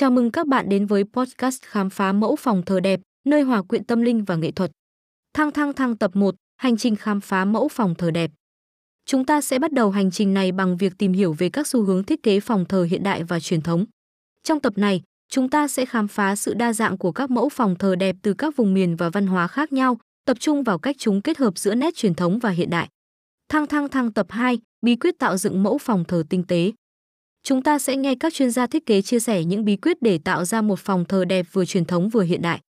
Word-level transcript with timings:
Chào 0.00 0.10
mừng 0.10 0.30
các 0.30 0.46
bạn 0.46 0.68
đến 0.68 0.86
với 0.86 1.04
podcast 1.04 1.62
khám 1.62 1.90
phá 1.90 2.12
mẫu 2.12 2.36
phòng 2.36 2.62
thờ 2.62 2.80
đẹp, 2.80 3.00
nơi 3.26 3.42
hòa 3.42 3.62
quyện 3.62 3.84
tâm 3.84 4.00
linh 4.00 4.24
và 4.24 4.36
nghệ 4.36 4.50
thuật. 4.50 4.70
Thăng 5.34 5.52
thăng 5.52 5.72
thăng 5.72 5.96
tập 5.96 6.10
1, 6.14 6.34
hành 6.56 6.76
trình 6.76 6.96
khám 6.96 7.20
phá 7.20 7.44
mẫu 7.44 7.68
phòng 7.68 7.94
thờ 7.94 8.10
đẹp. 8.10 8.30
Chúng 9.06 9.26
ta 9.26 9.40
sẽ 9.40 9.58
bắt 9.58 9.72
đầu 9.72 9.90
hành 9.90 10.10
trình 10.10 10.34
này 10.34 10.52
bằng 10.52 10.76
việc 10.76 10.92
tìm 10.98 11.12
hiểu 11.12 11.32
về 11.32 11.48
các 11.48 11.66
xu 11.66 11.82
hướng 11.84 12.04
thiết 12.04 12.22
kế 12.22 12.40
phòng 12.40 12.64
thờ 12.64 12.86
hiện 12.90 13.02
đại 13.02 13.24
và 13.24 13.40
truyền 13.40 13.60
thống. 13.60 13.84
Trong 14.42 14.60
tập 14.60 14.72
này, 14.78 15.02
chúng 15.28 15.50
ta 15.50 15.68
sẽ 15.68 15.84
khám 15.84 16.08
phá 16.08 16.36
sự 16.36 16.54
đa 16.54 16.72
dạng 16.72 16.98
của 16.98 17.12
các 17.12 17.30
mẫu 17.30 17.48
phòng 17.48 17.76
thờ 17.78 17.94
đẹp 17.94 18.16
từ 18.22 18.34
các 18.34 18.56
vùng 18.56 18.74
miền 18.74 18.96
và 18.96 19.10
văn 19.10 19.26
hóa 19.26 19.46
khác 19.46 19.72
nhau, 19.72 19.98
tập 20.24 20.36
trung 20.40 20.62
vào 20.62 20.78
cách 20.78 20.96
chúng 20.98 21.22
kết 21.22 21.38
hợp 21.38 21.58
giữa 21.58 21.74
nét 21.74 21.94
truyền 21.94 22.14
thống 22.14 22.38
và 22.38 22.50
hiện 22.50 22.70
đại. 22.70 22.88
Thăng 23.48 23.66
thăng 23.66 23.88
thăng 23.88 24.12
tập 24.12 24.26
2, 24.30 24.58
bí 24.82 24.96
quyết 24.96 25.18
tạo 25.18 25.36
dựng 25.36 25.62
mẫu 25.62 25.78
phòng 25.78 26.04
thờ 26.04 26.22
tinh 26.30 26.42
tế. 26.42 26.72
Chúng 27.48 27.62
ta 27.62 27.78
sẽ 27.78 27.96
nghe 27.96 28.14
các 28.14 28.34
chuyên 28.34 28.50
gia 28.50 28.66
thiết 28.66 28.86
kế 28.86 29.02
chia 29.02 29.20
sẻ 29.20 29.44
những 29.44 29.64
bí 29.64 29.76
quyết 29.76 30.02
để 30.02 30.18
tạo 30.18 30.44
ra 30.44 30.62
một 30.62 30.78
phòng 30.78 31.04
thờ 31.04 31.24
đẹp 31.24 31.46
vừa 31.52 31.64
truyền 31.64 31.84
thống 31.84 32.08
vừa 32.08 32.22
hiện 32.22 32.42
đại. 32.42 32.60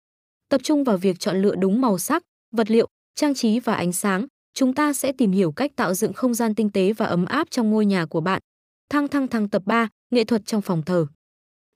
Tập 0.48 0.60
trung 0.64 0.84
vào 0.84 0.96
việc 0.96 1.18
chọn 1.18 1.42
lựa 1.42 1.54
đúng 1.54 1.80
màu 1.80 1.98
sắc, 1.98 2.22
vật 2.56 2.70
liệu, 2.70 2.86
trang 3.14 3.34
trí 3.34 3.60
và 3.60 3.74
ánh 3.74 3.92
sáng, 3.92 4.26
chúng 4.54 4.74
ta 4.74 4.92
sẽ 4.92 5.12
tìm 5.12 5.32
hiểu 5.32 5.52
cách 5.52 5.70
tạo 5.76 5.94
dựng 5.94 6.12
không 6.12 6.34
gian 6.34 6.54
tinh 6.54 6.70
tế 6.70 6.92
và 6.92 7.06
ấm 7.06 7.24
áp 7.24 7.50
trong 7.50 7.70
ngôi 7.70 7.86
nhà 7.86 8.06
của 8.06 8.20
bạn. 8.20 8.42
Thăng 8.90 9.08
thăng 9.08 9.28
thăng 9.28 9.48
tập 9.48 9.62
3, 9.66 9.88
nghệ 10.10 10.24
thuật 10.24 10.46
trong 10.46 10.62
phòng 10.62 10.82
thờ. 10.82 11.06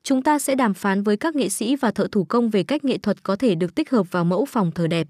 Chúng 0.03 0.23
ta 0.23 0.39
sẽ 0.39 0.55
đàm 0.55 0.75
phán 0.75 1.03
với 1.03 1.17
các 1.17 1.37
nghệ 1.37 1.49
sĩ 1.49 1.77
và 1.77 1.91
thợ 1.91 2.09
thủ 2.13 2.25
công 2.25 2.51
về 2.51 2.63
cách 2.63 2.85
nghệ 2.85 2.99
thuật 2.99 3.23
có 3.23 3.37
thể 3.37 3.55
được 3.55 3.75
tích 3.75 3.91
hợp 3.91 4.07
vào 4.11 4.25
mẫu 4.25 4.45
phòng 4.45 4.73
thờ 4.73 4.87
đẹp. 4.87 5.09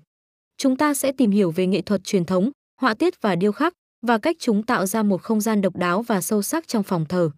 Chúng 0.56 0.76
ta 0.76 0.94
sẽ 0.94 1.12
tìm 1.12 1.30
hiểu 1.30 1.50
về 1.50 1.66
nghệ 1.66 1.82
thuật 1.82 2.04
truyền 2.04 2.24
thống, 2.24 2.50
họa 2.80 2.94
tiết 2.94 3.22
và 3.22 3.36
điêu 3.36 3.52
khắc 3.52 3.72
và 4.06 4.18
cách 4.18 4.36
chúng 4.38 4.62
tạo 4.62 4.86
ra 4.86 5.02
một 5.02 5.22
không 5.22 5.40
gian 5.40 5.60
độc 5.60 5.76
đáo 5.76 6.02
và 6.02 6.20
sâu 6.20 6.42
sắc 6.42 6.68
trong 6.68 6.82
phòng 6.82 7.04
thờ. 7.08 7.30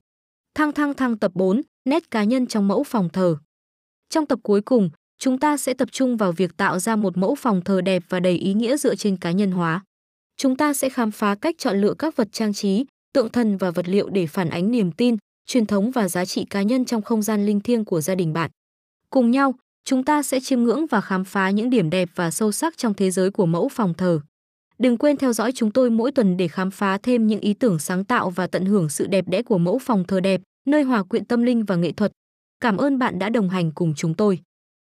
Thăng 0.59 0.73
thăng 0.73 0.95
thăng 0.95 1.17
tập 1.19 1.33
4, 1.35 1.63
nét 1.85 2.11
cá 2.11 2.25
nhân 2.25 2.47
trong 2.47 2.69
mẫu 2.69 2.85
phòng 2.85 3.09
thờ. 3.09 3.37
Trong 4.11 4.27
tập 4.27 4.39
cuối 4.43 4.61
cùng, 4.61 4.91
chúng 5.19 5.39
ta 5.39 5.57
sẽ 5.57 5.75
tập 5.75 5.89
trung 5.93 6.17
vào 6.17 6.33
việc 6.33 6.57
tạo 6.57 6.79
ra 6.79 6.97
một 6.97 7.17
mẫu 7.17 7.35
phòng 7.35 7.61
thờ 7.65 7.81
đẹp 7.81 8.03
và 8.09 8.21
đầy 8.21 8.33
ý 8.33 8.55
nghĩa 8.55 8.77
dựa 8.77 8.95
trên 8.95 9.17
cá 9.17 9.31
nhân 9.31 9.51
hóa. 9.51 9.85
Chúng 10.37 10.57
ta 10.57 10.75
sẽ 10.75 10.89
khám 10.89 11.11
phá 11.11 11.35
cách 11.35 11.55
chọn 11.59 11.81
lựa 11.81 11.95
các 11.99 12.17
vật 12.17 12.29
trang 12.33 12.53
trí, 12.53 12.85
tượng 13.13 13.29
thần 13.29 13.57
và 13.57 13.71
vật 13.71 13.89
liệu 13.89 14.09
để 14.09 14.27
phản 14.27 14.51
ánh 14.51 14.71
niềm 14.71 14.93
tin, 14.93 15.17
truyền 15.47 15.67
thống 15.67 15.91
và 15.91 16.09
giá 16.09 16.25
trị 16.25 16.47
cá 16.51 16.63
nhân 16.63 16.85
trong 16.85 17.03
không 17.03 17.23
gian 17.23 17.47
linh 17.47 17.61
thiêng 17.61 17.85
của 17.85 18.01
gia 18.01 18.15
đình 18.15 18.33
bạn. 18.33 18.51
Cùng 19.11 19.31
nhau, 19.31 19.55
chúng 19.85 20.05
ta 20.05 20.23
sẽ 20.23 20.41
chiêm 20.41 20.63
ngưỡng 20.63 20.87
và 20.87 21.01
khám 21.01 21.25
phá 21.25 21.51
những 21.51 21.71
điểm 21.71 21.91
đẹp 21.91 22.09
và 22.15 22.31
sâu 22.31 22.53
sắc 22.53 22.77
trong 22.77 22.95
thế 22.95 23.11
giới 23.11 23.31
của 23.31 23.47
mẫu 23.47 23.69
phòng 23.69 23.95
thờ. 23.95 24.21
Đừng 24.79 24.97
quên 24.97 25.17
theo 25.17 25.33
dõi 25.33 25.53
chúng 25.53 25.71
tôi 25.71 25.91
mỗi 25.91 26.13
tuần 26.13 26.37
để 26.37 26.49
khám 26.49 26.71
phá 26.71 26.99
thêm 26.99 27.27
những 27.27 27.41
ý 27.41 27.55
tưởng 27.55 27.79
sáng 27.79 28.05
tạo 28.05 28.31
và 28.31 28.47
tận 28.47 28.65
hưởng 28.65 28.89
sự 28.89 29.07
đẹp 29.07 29.29
đẽ 29.29 29.43
của 29.43 29.59
mẫu 29.59 29.79
phòng 29.79 30.05
thờ 30.05 30.21
đẹp, 30.21 30.41
nơi 30.65 30.83
hòa 30.83 31.03
quyện 31.03 31.25
tâm 31.25 31.43
linh 31.43 31.65
và 31.65 31.77
nghệ 31.77 31.93
thuật. 31.93 32.13
Cảm 32.61 32.77
ơn 32.77 32.99
bạn 32.99 33.19
đã 33.19 33.29
đồng 33.29 33.49
hành 33.49 33.73
cùng 33.75 33.95
chúng 33.97 34.15
tôi. 34.15 34.41